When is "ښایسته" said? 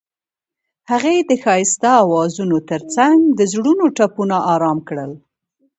1.43-1.89